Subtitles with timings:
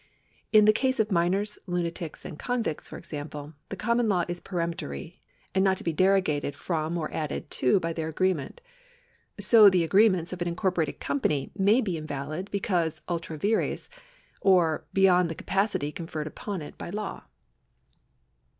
[0.51, 5.21] In the case of minors, lunatics, and convicts, for example, the common law is peremptory,
[5.53, 8.61] and not to be derogated from or added to by their agreement.
[9.39, 13.89] So the agreements of an incorporated company may be invalid because ultra vires,
[14.41, 17.25] or beyond the capacity conferred upon it by law.